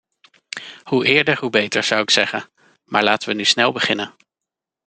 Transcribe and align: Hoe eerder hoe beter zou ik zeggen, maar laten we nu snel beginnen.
Hoe 0.83 1.05
eerder 1.05 1.39
hoe 1.39 1.49
beter 1.49 1.83
zou 1.83 2.01
ik 2.01 2.09
zeggen, 2.09 2.49
maar 2.85 3.03
laten 3.03 3.29
we 3.29 3.35
nu 3.35 3.43
snel 3.45 3.71
beginnen. 3.71 4.15